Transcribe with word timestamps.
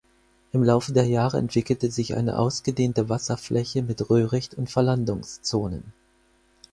Im 0.51 0.63
Laufe 0.63 0.93
der 0.93 1.05
Jahre 1.05 1.37
entwickelte 1.37 1.91
sich 1.91 2.15
eine 2.15 2.39
ausgedehnte 2.39 3.07
Wasserfläche 3.07 3.83
mit 3.83 4.09
Röhricht 4.09 4.55
und 4.55 4.71
Verlandungszonen. 4.71 5.93